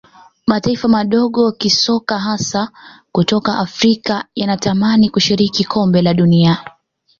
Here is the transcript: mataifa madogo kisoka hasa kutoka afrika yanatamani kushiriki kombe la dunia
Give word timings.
mataifa 0.47 0.87
madogo 0.87 1.51
kisoka 1.51 2.19
hasa 2.19 2.71
kutoka 3.11 3.59
afrika 3.59 4.25
yanatamani 4.35 5.09
kushiriki 5.09 5.63
kombe 5.65 6.01
la 6.01 6.13
dunia 6.13 6.65